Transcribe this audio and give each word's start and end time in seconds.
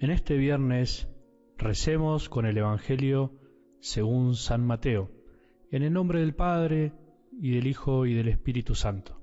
En 0.00 0.10
este 0.10 0.38
viernes 0.38 1.08
recemos 1.58 2.30
con 2.30 2.46
el 2.46 2.56
Evangelio 2.56 3.38
según 3.80 4.34
San 4.34 4.66
Mateo, 4.66 5.10
en 5.70 5.82
el 5.82 5.92
nombre 5.92 6.20
del 6.20 6.34
Padre, 6.34 6.94
y 7.38 7.50
del 7.50 7.66
Hijo, 7.66 8.06
y 8.06 8.14
del 8.14 8.28
Espíritu 8.28 8.74
Santo. 8.74 9.20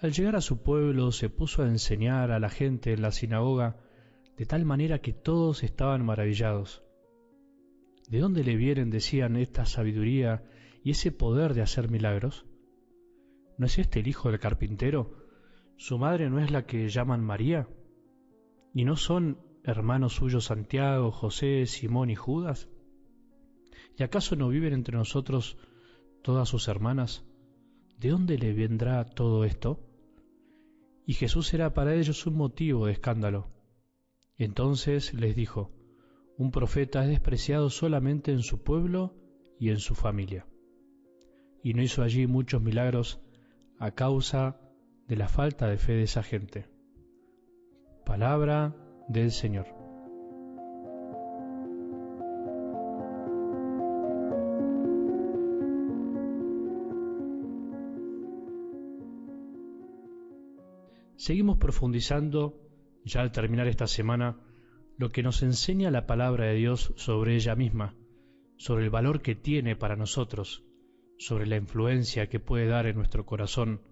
Al 0.00 0.12
llegar 0.12 0.36
a 0.36 0.42
su 0.42 0.62
pueblo 0.62 1.12
se 1.12 1.30
puso 1.30 1.62
a 1.62 1.66
enseñar 1.66 2.30
a 2.30 2.40
la 2.40 2.50
gente 2.50 2.92
en 2.92 3.00
la 3.00 3.10
sinagoga 3.10 3.78
de 4.36 4.44
tal 4.44 4.66
manera 4.66 4.98
que 4.98 5.14
todos 5.14 5.62
estaban 5.62 6.04
maravillados. 6.04 6.84
¿De 8.06 8.18
dónde 8.18 8.44
le 8.44 8.54
vienen, 8.54 8.90
decían, 8.90 9.36
esta 9.36 9.64
sabiduría 9.64 10.44
y 10.84 10.90
ese 10.90 11.10
poder 11.10 11.54
de 11.54 11.62
hacer 11.62 11.90
milagros? 11.90 12.44
¿No 13.56 13.64
es 13.64 13.78
este 13.78 14.00
el 14.00 14.08
hijo 14.08 14.30
del 14.30 14.40
carpintero? 14.40 15.14
¿Su 15.78 15.96
madre 15.96 16.28
no 16.28 16.38
es 16.38 16.50
la 16.50 16.66
que 16.66 16.90
llaman 16.90 17.24
María? 17.24 17.66
¿Y 18.72 18.84
no 18.84 18.96
son 18.96 19.38
hermanos 19.64 20.14
suyos 20.14 20.46
Santiago, 20.46 21.10
José, 21.10 21.66
Simón 21.66 22.10
y 22.10 22.14
Judas? 22.14 22.68
¿Y 23.96 24.02
acaso 24.02 24.36
no 24.36 24.48
viven 24.48 24.72
entre 24.72 24.96
nosotros 24.96 25.56
todas 26.22 26.48
sus 26.48 26.68
hermanas? 26.68 27.24
¿De 27.98 28.10
dónde 28.10 28.38
le 28.38 28.52
vendrá 28.52 29.04
todo 29.04 29.44
esto? 29.44 29.84
Y 31.04 31.14
Jesús 31.14 31.52
era 31.54 31.74
para 31.74 31.94
ellos 31.94 32.26
un 32.26 32.36
motivo 32.36 32.86
de 32.86 32.92
escándalo. 32.92 33.50
Entonces 34.36 35.14
les 35.14 35.34
dijo, 35.34 35.72
un 36.36 36.52
profeta 36.52 37.02
es 37.02 37.08
despreciado 37.08 37.70
solamente 37.70 38.30
en 38.30 38.42
su 38.42 38.62
pueblo 38.62 39.16
y 39.58 39.70
en 39.70 39.78
su 39.78 39.96
familia. 39.96 40.46
Y 41.64 41.74
no 41.74 41.82
hizo 41.82 42.02
allí 42.02 42.28
muchos 42.28 42.62
milagros 42.62 43.20
a 43.78 43.90
causa 43.90 44.60
de 45.08 45.16
la 45.16 45.26
falta 45.26 45.66
de 45.66 45.78
fe 45.78 45.94
de 45.94 46.04
esa 46.04 46.22
gente. 46.22 46.68
Palabra 48.08 48.74
del 49.06 49.30
Señor. 49.30 49.66
Seguimos 61.16 61.58
profundizando, 61.58 62.58
ya 63.04 63.20
al 63.20 63.30
terminar 63.30 63.66
esta 63.66 63.86
semana, 63.86 64.40
lo 64.96 65.10
que 65.10 65.22
nos 65.22 65.42
enseña 65.42 65.90
la 65.90 66.06
palabra 66.06 66.46
de 66.46 66.54
Dios 66.54 66.94
sobre 66.96 67.34
ella 67.34 67.56
misma, 67.56 67.94
sobre 68.56 68.84
el 68.84 68.90
valor 68.90 69.20
que 69.20 69.34
tiene 69.34 69.76
para 69.76 69.96
nosotros, 69.96 70.64
sobre 71.18 71.46
la 71.46 71.56
influencia 71.56 72.30
que 72.30 72.40
puede 72.40 72.68
dar 72.68 72.86
en 72.86 72.96
nuestro 72.96 73.26
corazón 73.26 73.82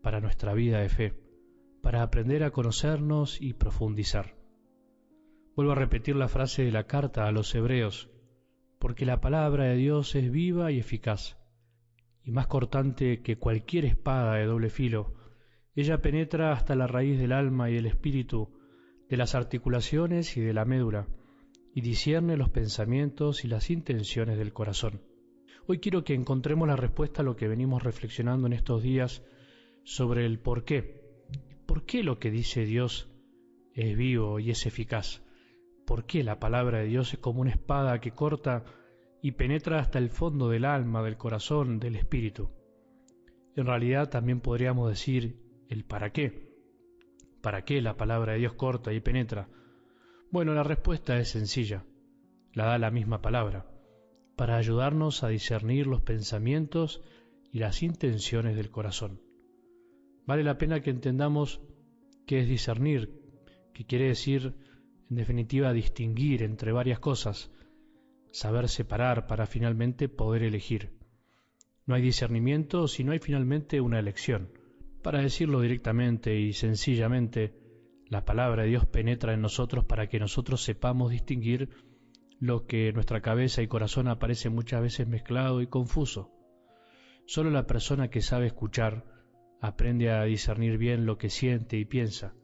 para 0.00 0.20
nuestra 0.20 0.54
vida 0.54 0.78
de 0.78 0.88
fe, 0.88 1.27
para 1.82 2.02
aprender 2.02 2.42
a 2.44 2.50
conocernos 2.50 3.40
y 3.40 3.54
profundizar. 3.54 4.36
Vuelvo 5.54 5.72
a 5.72 5.76
repetir 5.76 6.16
la 6.16 6.28
frase 6.28 6.64
de 6.64 6.72
la 6.72 6.86
carta 6.86 7.26
a 7.26 7.32
los 7.32 7.54
hebreos, 7.54 8.10
porque 8.78 9.04
la 9.04 9.20
palabra 9.20 9.64
de 9.64 9.76
Dios 9.76 10.14
es 10.14 10.30
viva 10.30 10.70
y 10.70 10.78
eficaz, 10.78 11.36
y 12.22 12.30
más 12.30 12.46
cortante 12.46 13.22
que 13.22 13.38
cualquier 13.38 13.84
espada 13.84 14.34
de 14.34 14.46
doble 14.46 14.70
filo. 14.70 15.14
Ella 15.74 16.00
penetra 16.00 16.52
hasta 16.52 16.74
la 16.74 16.86
raíz 16.86 17.18
del 17.18 17.32
alma 17.32 17.70
y 17.70 17.76
el 17.76 17.86
espíritu, 17.86 18.58
de 19.08 19.16
las 19.16 19.34
articulaciones 19.34 20.36
y 20.36 20.40
de 20.40 20.52
la 20.52 20.64
médula, 20.64 21.08
y 21.74 21.80
discierne 21.80 22.36
los 22.36 22.50
pensamientos 22.50 23.44
y 23.44 23.48
las 23.48 23.70
intenciones 23.70 24.38
del 24.38 24.52
corazón. 24.52 25.00
Hoy 25.66 25.80
quiero 25.80 26.02
que 26.02 26.14
encontremos 26.14 26.66
la 26.66 26.76
respuesta 26.76 27.22
a 27.22 27.24
lo 27.24 27.36
que 27.36 27.48
venimos 27.48 27.82
reflexionando 27.82 28.46
en 28.46 28.52
estos 28.52 28.82
días 28.82 29.22
sobre 29.84 30.24
el 30.24 30.38
por 30.38 30.64
qué. 30.64 30.97
¿Por 31.88 31.92
qué 31.92 32.04
lo 32.04 32.18
que 32.18 32.30
dice 32.30 32.66
Dios 32.66 33.08
es 33.72 33.96
vivo 33.96 34.38
y 34.40 34.50
es 34.50 34.66
eficaz? 34.66 35.22
¿Por 35.86 36.04
qué 36.04 36.22
la 36.22 36.38
palabra 36.38 36.80
de 36.80 36.84
Dios 36.84 37.14
es 37.14 37.18
como 37.18 37.40
una 37.40 37.52
espada 37.52 37.98
que 37.98 38.10
corta 38.10 38.62
y 39.22 39.32
penetra 39.32 39.78
hasta 39.78 39.98
el 39.98 40.10
fondo 40.10 40.50
del 40.50 40.66
alma, 40.66 41.02
del 41.02 41.16
corazón, 41.16 41.80
del 41.80 41.96
espíritu? 41.96 42.50
En 43.56 43.64
realidad 43.64 44.10
también 44.10 44.42
podríamos 44.42 44.90
decir 44.90 45.40
el 45.70 45.86
para 45.86 46.12
qué. 46.12 46.52
¿Para 47.40 47.64
qué 47.64 47.80
la 47.80 47.96
palabra 47.96 48.34
de 48.34 48.40
Dios 48.40 48.52
corta 48.52 48.92
y 48.92 49.00
penetra? 49.00 49.48
Bueno, 50.30 50.52
la 50.52 50.64
respuesta 50.64 51.18
es 51.18 51.30
sencilla. 51.30 51.86
La 52.52 52.66
da 52.66 52.76
la 52.76 52.90
misma 52.90 53.22
palabra, 53.22 53.66
para 54.36 54.58
ayudarnos 54.58 55.24
a 55.24 55.28
discernir 55.28 55.86
los 55.86 56.02
pensamientos 56.02 57.02
y 57.50 57.60
las 57.60 57.82
intenciones 57.82 58.56
del 58.56 58.70
corazón. 58.70 59.22
Vale 60.26 60.44
la 60.44 60.58
pena 60.58 60.82
que 60.82 60.90
entendamos 60.90 61.62
qué 62.28 62.40
es 62.40 62.48
discernir, 62.48 63.10
que 63.72 63.86
quiere 63.86 64.08
decir 64.08 64.54
en 65.10 65.16
definitiva, 65.16 65.72
distinguir 65.72 66.42
entre 66.42 66.72
varias 66.72 66.98
cosas, 66.98 67.50
saber 68.30 68.68
separar 68.68 69.26
para 69.26 69.46
finalmente 69.46 70.10
poder 70.10 70.42
elegir. 70.42 70.92
No 71.86 71.94
hay 71.94 72.02
discernimiento 72.02 72.86
si 72.86 73.04
no 73.04 73.12
hay 73.12 73.18
finalmente 73.18 73.80
una 73.80 73.98
elección. 73.98 74.52
Para 75.02 75.22
decirlo 75.22 75.62
directamente 75.62 76.38
y 76.38 76.52
sencillamente, 76.52 77.54
la 78.10 78.26
palabra 78.26 78.64
de 78.64 78.68
Dios 78.68 78.84
penetra 78.84 79.32
en 79.32 79.40
nosotros 79.40 79.86
para 79.86 80.08
que 80.08 80.20
nosotros 80.20 80.62
sepamos 80.62 81.10
distinguir 81.10 81.70
lo 82.38 82.66
que 82.66 82.88
en 82.88 82.94
nuestra 82.94 83.22
cabeza 83.22 83.62
y 83.62 83.68
corazón 83.68 84.08
aparece 84.08 84.50
muchas 84.50 84.82
veces 84.82 85.08
mezclado 85.08 85.62
y 85.62 85.66
confuso. 85.66 86.30
Solo 87.26 87.50
la 87.50 87.66
persona 87.66 88.10
que 88.10 88.20
sabe 88.20 88.46
escuchar 88.46 89.17
aprende 89.60 90.10
a 90.10 90.24
discernir 90.24 90.78
bien 90.78 91.06
lo 91.06 91.18
que 91.18 91.30
siente 91.30 91.78
y 91.78 91.84
piensa 91.84 92.34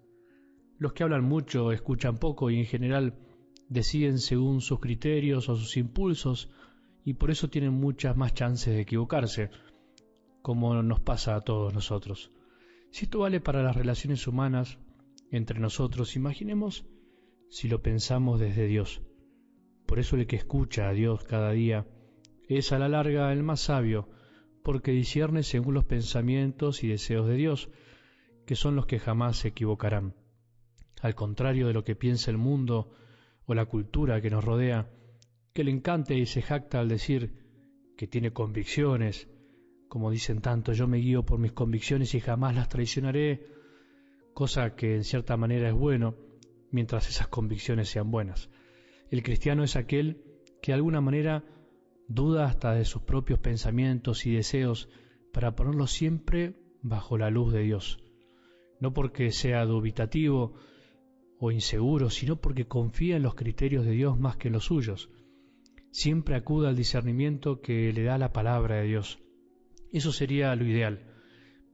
los 0.78 0.92
que 0.92 1.02
hablan 1.02 1.25
mucho 1.25 1.72
escuchan 1.72 2.19
poco 2.19 2.50
y 2.50 2.58
en 2.58 2.66
general 2.66 3.14
deciden 3.69 4.19
según 4.19 4.60
sus 4.60 4.80
criterios 4.80 5.48
o 5.48 5.56
sus 5.56 5.76
impulsos 5.76 6.50
y 7.04 7.14
por 7.14 7.30
eso 7.30 7.48
tienen 7.48 7.72
muchas 7.72 8.16
más 8.16 8.34
chances 8.34 8.75
de 8.75 8.80
equivocarse, 8.80 9.50
como 10.42 10.82
nos 10.82 11.00
pasa 11.00 11.36
a 11.36 11.41
todos 11.42 11.72
nosotros. 11.75 12.32
Si 12.91 13.04
esto 13.04 13.20
vale 13.20 13.41
para 13.41 13.62
las 13.62 13.76
relaciones 13.76 14.26
humanas 14.26 14.78
entre 15.31 15.60
nosotros, 15.60 16.16
imaginemos 16.16 16.86
si 17.50 17.69
lo 17.69 17.82
pensamos 17.82 18.41
desde 18.41 18.66
Dios. 18.66 19.02
Por 19.86 19.98
eso 19.98 20.16
el 20.16 20.26
que 20.26 20.36
escucha 20.36 20.88
a 20.88 20.92
Dios 20.92 21.25
cada 21.25 21.52
día 21.52 21.86
es 22.48 22.72
a 22.72 22.78
la 22.78 22.88
larga 22.88 23.32
el 23.32 23.42
más 23.42 23.60
sabio, 23.60 24.08
porque 24.64 24.91
discierne 24.91 25.44
según 25.44 25.75
los 25.75 25.84
pensamientos 25.84 26.82
y 26.82 26.88
deseos 26.88 27.28
de 27.28 27.36
Dios, 27.36 27.70
que 28.47 28.56
son 28.56 28.75
los 28.75 28.86
que 28.86 28.98
jamás 28.98 29.36
se 29.36 29.48
equivocarán 29.48 30.14
al 31.04 31.14
contrario 31.14 31.66
de 31.66 31.75
lo 31.75 31.84
que 31.84 31.94
piensa 31.94 32.30
el 32.30 32.38
mundo 32.38 32.91
o 33.44 33.52
la 33.52 33.66
cultura 33.66 34.22
que 34.22 34.30
nos 34.30 34.42
rodea, 34.42 34.88
que 35.52 35.62
le 35.62 35.70
encante 35.70 36.14
y 36.16 36.25
se 36.25 36.41
jacta 36.41 36.80
al 36.80 36.88
decir 36.88 37.34
que 37.94 38.06
tiene 38.06 38.32
convicciones, 38.32 39.28
como 39.86 40.10
dicen 40.10 40.41
tanto, 40.41 40.72
yo 40.72 40.88
me 40.88 40.96
guío 40.96 41.22
por 41.22 41.38
mis 41.38 41.52
convicciones 41.52 42.14
y 42.14 42.20
jamás 42.20 42.54
las 42.54 42.70
traicionaré, 42.70 43.46
cosa 44.32 44.75
que 44.75 44.94
en 44.94 45.04
cierta 45.04 45.36
manera 45.36 45.69
es 45.69 45.75
bueno, 45.75 46.16
mientras 46.70 47.06
esas 47.10 47.28
convicciones 47.28 47.91
sean 47.91 48.10
buenas. 48.10 48.48
El 49.10 49.22
cristiano 49.22 49.62
es 49.62 49.76
aquel 49.76 50.25
que 50.62 50.72
de 50.72 50.76
alguna 50.76 51.02
manera 51.02 51.44
duda 52.09 52.47
hasta 52.47 52.75
de 52.75 52.84
sus 52.84 53.03
propios 53.03 53.38
pensamientos 53.38 54.26
y 54.26 54.34
deseos 54.34 54.88
para 55.32 55.54
ponerlos 55.54 55.91
siempre 55.91 56.54
bajo 56.82 57.19
la 57.19 57.31
luz 57.31 57.53
de 57.53 57.62
Dios, 57.62 57.98
no 58.81 58.92
porque 58.92 59.31
sea 59.32 59.65
dubitativo, 59.65 60.54
o 61.38 61.50
inseguro, 61.50 62.10
sino 62.10 62.37
porque 62.37 62.66
confía 62.66 63.16
en 63.16 63.22
los 63.22 63.34
criterios 63.34 63.84
de 63.84 63.93
Dios 63.93 64.19
más 64.19 64.37
que 64.37 64.48
en 64.48 64.54
los 64.54 64.66
suyos. 64.66 65.10
Siempre 65.91 66.37
acuda 66.37 66.70
al 66.70 66.76
discernimiento 66.76 67.60
que 67.60 67.93
le 67.93 68.02
da 68.02 68.19
la 68.19 68.32
palabra 68.32 68.76
de 68.76 68.87
Dios. 68.87 69.19
Eso 69.93 70.12
sería 70.12 70.55
lo 70.56 70.64
ideal, 70.64 71.12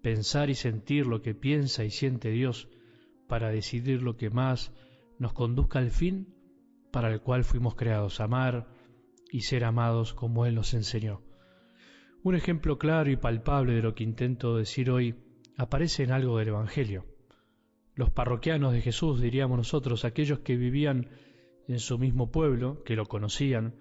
pensar 0.02 0.50
y 0.50 0.54
sentir 0.54 1.06
lo 1.06 1.22
que 1.22 1.34
piensa 1.34 1.84
y 1.84 1.90
siente 1.90 2.30
Dios 2.30 2.68
para 3.28 3.50
decidir 3.50 4.02
lo 4.02 4.16
que 4.16 4.30
más 4.30 4.72
nos 5.18 5.32
conduzca 5.32 5.78
al 5.78 5.90
fin 5.90 6.34
para 6.90 7.12
el 7.12 7.20
cual 7.20 7.44
fuimos 7.44 7.76
creados, 7.76 8.20
amar 8.20 8.68
y 9.30 9.42
ser 9.42 9.64
amados 9.64 10.14
como 10.14 10.46
Él 10.46 10.54
nos 10.54 10.74
enseñó. 10.74 11.22
Un 12.22 12.34
ejemplo 12.34 12.78
claro 12.78 13.10
y 13.10 13.16
palpable 13.16 13.74
de 13.74 13.82
lo 13.82 13.94
que 13.94 14.04
intento 14.04 14.56
decir 14.56 14.90
hoy 14.90 15.14
aparece 15.56 16.02
en 16.02 16.12
algo 16.12 16.38
del 16.38 16.48
Evangelio. 16.48 17.06
Los 17.94 18.10
parroquianos 18.10 18.72
de 18.72 18.82
Jesús, 18.82 19.20
diríamos 19.20 19.56
nosotros, 19.56 20.04
aquellos 20.04 20.40
que 20.40 20.56
vivían 20.56 21.08
en 21.66 21.78
su 21.78 21.98
mismo 21.98 22.30
pueblo, 22.30 22.82
que 22.84 22.96
lo 22.96 23.06
conocían, 23.06 23.74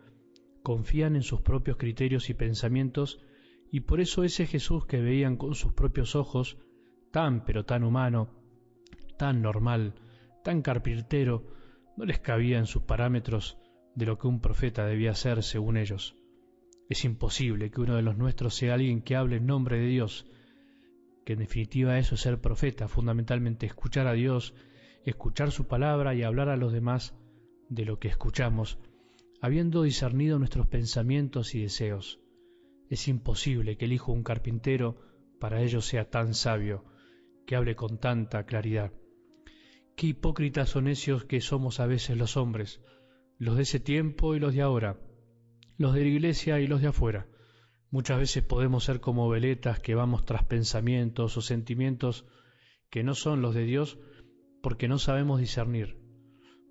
confían 0.64 1.16
en 1.16 1.24
sus 1.24 1.42
propios 1.42 1.78
criterios 1.78 2.30
y 2.30 2.34
pensamientos, 2.34 3.20
y 3.72 3.82
por 3.82 4.00
eso 4.00 4.24
ese 4.24 4.46
Jesús 4.46 4.86
que 4.86 5.02
veían 5.02 5.38
con 5.38 5.54
sus 5.54 5.74
propios 5.74 6.16
ojos, 6.16 6.58
tan 7.12 7.44
pero 7.46 7.66
tan 7.66 7.84
humano, 7.84 8.30
tan 9.18 9.42
normal, 9.42 9.96
tan 10.44 10.62
carpintero, 10.62 11.48
no 11.98 12.06
les 12.06 12.20
cabía 12.20 12.58
en 12.58 12.66
sus 12.66 12.84
parámetros 12.84 13.59
de 13.96 14.06
lo 14.06 14.18
que 14.18 14.28
un 14.28 14.42
profeta 14.42 14.86
debía 14.86 15.16
ser 15.16 15.44
según 15.44 15.78
ellos. 15.78 16.16
Es 16.90 17.06
imposible 17.06 17.72
que 17.72 17.82
uno 17.82 17.96
de 17.96 18.02
los 18.02 18.18
nuestros 18.18 18.56
sea 18.56 18.74
alguien 18.74 19.02
que 19.02 19.16
hable 19.16 19.38
en 19.38 19.46
nombre 19.46 19.80
de 19.80 19.88
Dios, 19.88 20.26
que 21.26 21.34
en 21.34 21.40
definitiva 21.40 22.00
eso 22.00 22.16
es 22.16 22.22
ser 22.22 22.40
profeta, 22.40 22.88
fundamentalmente 22.88 23.66
escuchar 23.66 24.08
a 24.08 24.14
Dios 24.14 24.54
escuchar 25.06 25.52
su 25.52 25.68
palabra 25.68 26.14
y 26.16 26.24
hablar 26.24 26.50
a 26.50 26.58
los 26.58 26.74
demás 26.74 27.16
de 27.70 27.86
lo 27.86 28.00
que 28.00 28.08
escuchamos, 28.08 28.80
habiendo 29.42 29.84
discernido 29.84 30.40
nuestros 30.40 30.68
pensamientos 30.68 31.56
y 31.56 31.62
deseos. 31.62 32.20
Es 32.90 33.08
imposible 33.08 33.78
que 33.78 33.86
el 33.86 33.94
hijo 33.94 34.12
de 34.12 34.18
un 34.18 34.24
carpintero 34.24 34.98
para 35.40 35.62
ello 35.62 35.82
sea 35.82 36.10
tan 36.10 36.34
sabio, 36.34 36.86
que 37.46 37.56
hable 37.56 37.76
con 37.76 37.98
tanta 38.00 38.46
claridad. 38.46 38.92
Qué 39.96 40.08
hipócritas 40.08 40.76
o 40.76 40.82
necios 40.82 41.26
que 41.26 41.42
somos 41.42 41.80
a 41.80 41.88
veces 41.88 42.18
los 42.18 42.38
hombres, 42.38 42.82
los 43.40 43.56
de 43.56 43.64
ese 43.64 43.80
tiempo 43.80 44.36
y 44.36 44.40
los 44.40 44.54
de 44.54 44.62
ahora, 44.62 45.00
los 45.78 45.94
de 45.94 46.02
la 46.02 46.08
iglesia 46.08 46.60
y 46.60 46.68
los 46.68 46.82
de 46.82 46.88
afuera. 46.88 47.26
Muchas 47.90 48.20
veces 48.20 48.44
podemos 48.44 48.84
ser 48.84 49.00
como 49.00 49.30
veletas 49.30 49.80
que 49.80 49.96
vamos 49.96 50.26
tras 50.26 50.44
pensamientos 50.44 51.38
o 51.38 51.42
sentimientos 51.42 52.28
que 52.92 53.02
no 53.02 53.16
son 53.16 53.42
los 53.42 53.56
de 53.56 53.64
Dios 53.64 53.98
porque 54.62 54.90
no 54.90 55.00
sabemos 55.00 55.40
discernir. 55.40 55.98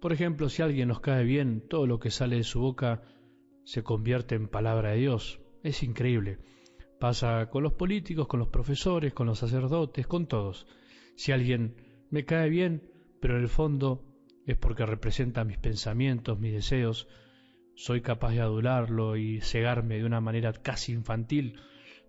Por 0.00 0.12
ejemplo, 0.12 0.50
si 0.50 0.62
alguien 0.62 0.88
nos 0.88 1.00
cae 1.00 1.24
bien, 1.24 1.66
todo 1.66 1.86
lo 1.86 1.98
que 1.98 2.10
sale 2.10 2.36
de 2.36 2.44
su 2.44 2.60
boca 2.60 3.02
se 3.64 3.82
convierte 3.82 4.34
en 4.34 4.46
palabra 4.46 4.90
de 4.90 4.98
Dios. 4.98 5.40
Es 5.62 5.82
increíble. 5.82 6.38
Pasa 7.00 7.48
con 7.48 7.62
los 7.62 7.72
políticos, 7.72 8.28
con 8.28 8.40
los 8.40 8.48
profesores, 8.48 9.14
con 9.14 9.26
los 9.26 9.38
sacerdotes, 9.38 10.06
con 10.06 10.26
todos. 10.26 10.66
Si 11.16 11.32
alguien 11.32 11.76
me 12.10 12.26
cae 12.26 12.50
bien, 12.50 12.92
pero 13.20 13.36
en 13.36 13.42
el 13.42 13.48
fondo 13.48 14.07
es 14.48 14.56
porque 14.56 14.86
representa 14.86 15.44
mis 15.44 15.58
pensamientos, 15.58 16.40
mis 16.40 16.54
deseos, 16.54 17.06
soy 17.74 18.00
capaz 18.00 18.32
de 18.32 18.40
adularlo 18.40 19.18
y 19.18 19.42
cegarme 19.42 19.98
de 19.98 20.06
una 20.06 20.22
manera 20.22 20.54
casi 20.54 20.92
infantil 20.92 21.60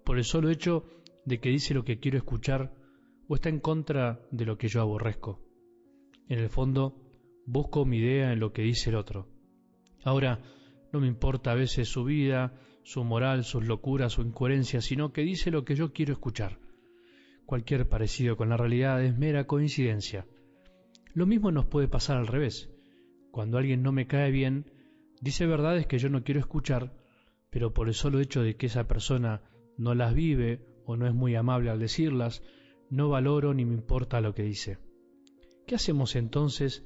por 0.05 0.17
el 0.17 0.23
solo 0.23 0.49
hecho 0.49 0.85
de 1.25 1.41
que 1.41 1.49
dice 1.49 1.73
lo 1.73 1.83
que 1.83 1.99
quiero 1.99 2.17
escuchar 2.17 2.73
o 3.27 3.35
está 3.35 3.49
en 3.49 3.59
contra 3.59 4.21
de 4.31 4.45
lo 4.45 4.57
que 4.57 4.69
yo 4.69 4.79
aborrezco. 4.79 5.41
En 6.29 6.39
el 6.39 6.47
fondo, 6.47 6.95
busco 7.45 7.83
mi 7.83 7.97
idea 7.97 8.31
en 8.31 8.39
lo 8.39 8.53
que 8.53 8.61
dice 8.61 8.89
el 8.89 8.95
otro. 8.95 9.27
Ahora, 10.05 10.39
no 10.93 11.01
me 11.01 11.07
importa 11.07 11.51
a 11.51 11.55
veces 11.55 11.89
su 11.89 12.05
vida, 12.05 12.53
su 12.83 13.03
moral, 13.03 13.43
sus 13.43 13.67
locuras 13.67 14.17
o 14.17 14.21
incoherencias, 14.21 14.85
sino 14.85 15.11
que 15.11 15.23
dice 15.23 15.51
lo 15.51 15.65
que 15.65 15.75
yo 15.75 15.91
quiero 15.91 16.13
escuchar. 16.13 16.57
Cualquier 17.45 17.89
parecido 17.89 18.37
con 18.37 18.47
la 18.47 18.55
realidad 18.55 19.03
es 19.03 19.17
mera 19.17 19.45
coincidencia. 19.45 20.25
Lo 21.13 21.25
mismo 21.25 21.51
nos 21.51 21.65
puede 21.65 21.87
pasar 21.87 22.17
al 22.17 22.27
revés. 22.27 22.69
Cuando 23.31 23.57
alguien 23.57 23.83
no 23.83 23.91
me 23.91 24.07
cae 24.07 24.31
bien, 24.31 24.71
dice 25.21 25.45
verdades 25.45 25.87
que 25.87 25.99
yo 25.99 26.09
no 26.09 26.23
quiero 26.23 26.39
escuchar, 26.39 26.93
pero 27.49 27.73
por 27.73 27.87
el 27.87 27.93
solo 27.93 28.19
hecho 28.19 28.41
de 28.41 28.55
que 28.55 28.67
esa 28.67 28.87
persona 28.87 29.41
no 29.77 29.95
las 29.95 30.13
vive 30.13 30.65
o 30.85 30.97
no 30.97 31.07
es 31.07 31.13
muy 31.13 31.35
amable 31.35 31.69
al 31.69 31.79
decirlas, 31.79 32.43
no 32.89 33.09
valoro 33.09 33.53
ni 33.53 33.65
me 33.65 33.73
importa 33.73 34.21
lo 34.21 34.33
que 34.33 34.43
dice. 34.43 34.77
¿Qué 35.67 35.75
hacemos 35.75 36.15
entonces 36.15 36.85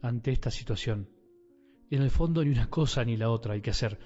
ante 0.00 0.32
esta 0.32 0.50
situación? 0.50 1.10
En 1.90 2.02
el 2.02 2.10
fondo 2.10 2.44
ni 2.44 2.50
una 2.50 2.70
cosa 2.70 3.04
ni 3.04 3.16
la 3.16 3.30
otra 3.30 3.54
hay 3.54 3.60
que 3.60 3.70
hacer. 3.70 3.98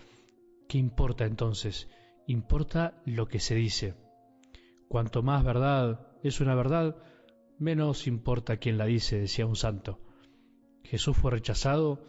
¿Qué 0.68 0.78
importa 0.78 1.24
entonces? 1.24 1.88
Importa 2.26 3.00
lo 3.06 3.28
que 3.28 3.38
se 3.38 3.54
dice. 3.54 3.94
Cuanto 4.88 5.22
más 5.22 5.44
verdad 5.44 6.08
es 6.24 6.40
una 6.40 6.56
verdad, 6.56 6.96
menos 7.58 8.06
importa 8.06 8.58
quién 8.58 8.78
la 8.78 8.86
dice, 8.86 9.18
decía 9.18 9.46
un 9.46 9.56
santo. 9.56 10.00
Jesús 10.84 11.16
fue 11.16 11.30
rechazado 11.30 12.04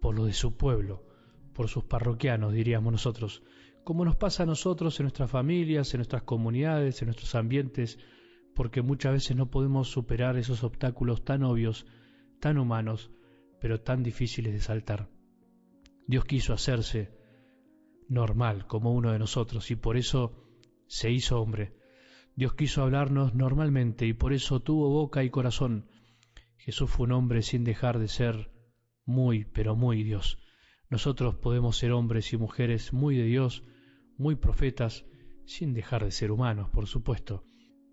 por 0.00 0.14
lo 0.14 0.26
de 0.26 0.32
su 0.32 0.56
pueblo, 0.56 1.04
por 1.52 1.68
sus 1.68 1.84
parroquianos, 1.84 2.52
diríamos 2.52 2.92
nosotros, 2.92 3.42
como 3.84 4.04
nos 4.04 4.16
pasa 4.16 4.44
a 4.44 4.46
nosotros 4.46 4.98
en 5.00 5.04
nuestras 5.04 5.30
familias, 5.30 5.92
en 5.94 5.98
nuestras 5.98 6.22
comunidades, 6.22 7.02
en 7.02 7.06
nuestros 7.06 7.34
ambientes, 7.34 7.98
porque 8.54 8.82
muchas 8.82 9.12
veces 9.12 9.36
no 9.36 9.50
podemos 9.50 9.88
superar 9.88 10.36
esos 10.36 10.62
obstáculos 10.62 11.24
tan 11.24 11.42
obvios, 11.42 11.86
tan 12.40 12.58
humanos, 12.58 13.10
pero 13.60 13.80
tan 13.80 14.02
difíciles 14.02 14.52
de 14.52 14.60
saltar. 14.60 15.08
Dios 16.06 16.24
quiso 16.24 16.52
hacerse 16.52 17.12
normal 18.08 18.66
como 18.66 18.92
uno 18.92 19.12
de 19.12 19.18
nosotros 19.18 19.70
y 19.70 19.76
por 19.76 19.96
eso 19.96 20.32
se 20.86 21.10
hizo 21.10 21.40
hombre. 21.40 21.72
Dios 22.34 22.54
quiso 22.54 22.82
hablarnos 22.82 23.34
normalmente 23.34 24.06
y 24.06 24.14
por 24.14 24.32
eso 24.32 24.60
tuvo 24.60 24.88
boca 24.88 25.22
y 25.22 25.30
corazón. 25.30 25.88
Jesús 26.56 26.90
fue 26.90 27.04
un 27.04 27.12
hombre 27.12 27.42
sin 27.42 27.64
dejar 27.64 27.98
de 27.98 28.08
ser 28.08 28.50
muy, 29.04 29.44
pero 29.44 29.76
muy 29.76 30.02
Dios. 30.02 30.38
Nosotros 30.88 31.34
podemos 31.34 31.76
ser 31.76 31.92
hombres 31.92 32.32
y 32.32 32.36
mujeres 32.36 32.92
muy 32.92 33.16
de 33.16 33.24
Dios, 33.24 33.64
muy 34.16 34.36
profetas, 34.36 35.04
sin 35.44 35.74
dejar 35.74 36.04
de 36.04 36.10
ser 36.10 36.30
humanos, 36.30 36.70
por 36.70 36.86
supuesto. 36.86 37.44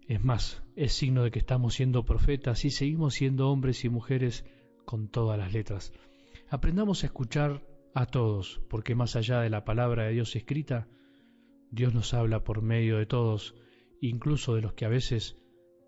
Es 0.08 0.24
más, 0.24 0.64
es 0.76 0.94
signo 0.94 1.24
de 1.24 1.32
que 1.32 1.40
estamos 1.40 1.76
siendo 1.76 2.06
profetas 2.06 2.66
y 2.66 2.72
seguimos 2.72 3.16
siendo 3.16 3.50
hombres 3.50 3.84
y 3.86 3.90
mujeres 3.90 4.46
con 4.86 5.10
todas 5.10 5.38
las 5.38 5.54
letras. 5.54 5.94
Aprendamos 6.50 7.04
a 7.04 7.08
escuchar 7.08 7.64
a 7.94 8.06
todos, 8.06 8.62
porque 8.70 8.96
más 8.96 9.16
allá 9.16 9.42
de 9.42 9.50
la 9.50 9.66
palabra 9.66 10.06
de 10.06 10.14
Dios 10.14 10.36
escrita, 10.36 10.88
Dios 11.72 11.94
nos 11.94 12.14
habla 12.14 12.44
por 12.44 12.62
medio 12.62 12.98
de 12.98 13.06
todos, 13.06 13.56
incluso 14.02 14.56
de 14.56 14.62
los 14.62 14.74
que 14.74 14.86
a 14.86 14.90
veces 14.90 15.38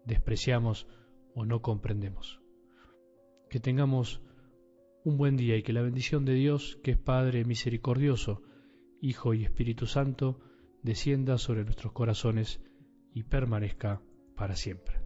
despreciamos 0.05 0.87
o 1.33 1.45
no 1.45 1.61
comprendemos. 1.61 2.41
Que 3.49 3.59
tengamos 3.59 4.21
un 5.03 5.17
buen 5.17 5.37
día 5.37 5.57
y 5.57 5.63
que 5.63 5.73
la 5.73 5.81
bendición 5.81 6.25
de 6.25 6.33
Dios, 6.33 6.79
que 6.83 6.91
es 6.91 6.97
Padre 6.97 7.43
misericordioso, 7.45 8.43
Hijo 9.01 9.33
y 9.33 9.43
Espíritu 9.43 9.87
Santo, 9.87 10.39
descienda 10.83 11.37
sobre 11.37 11.63
nuestros 11.63 11.93
corazones 11.93 12.61
y 13.13 13.23
permanezca 13.23 14.01
para 14.35 14.55
siempre. 14.55 15.00